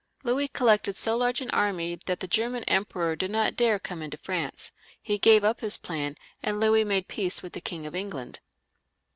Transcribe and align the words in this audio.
Louis 0.23 0.47
collected 0.47 0.97
so 0.97 1.15
large 1.15 1.41
an 1.41 1.51
army 1.51 1.93
that 2.07 2.21
the 2.21 2.27
German 2.27 2.63
emperor 2.63 3.15
did 3.15 3.29
not 3.29 3.55
dare 3.55 3.77
to 3.77 3.83
come 3.83 4.01
into 4.01 4.17
France; 4.17 4.71
he 4.99 5.19
gave 5.19 5.43
up 5.43 5.59
his 5.61 5.77
plan, 5.77 6.15
and 6.41 6.59
Louis 6.59 6.83
made 6.83 7.07
peace 7.07 7.43
with 7.43 7.53
the 7.53 7.61
King 7.61 7.85
of 7.85 7.93
England. 7.93 8.39